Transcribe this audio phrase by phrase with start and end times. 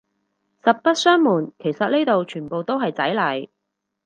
[0.63, 3.49] 實不相暪，其實呢度全部都係仔嚟